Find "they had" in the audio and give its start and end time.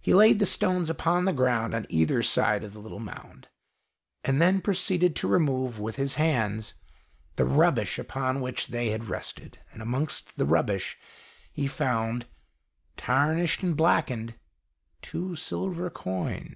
8.66-9.04